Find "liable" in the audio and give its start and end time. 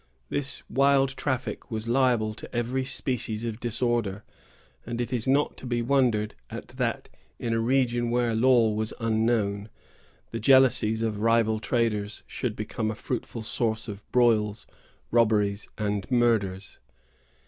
1.87-2.33